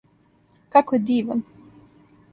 [0.77, 1.47] Како је диван!